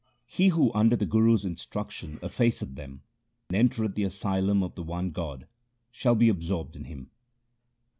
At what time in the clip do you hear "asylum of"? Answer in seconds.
4.05-4.73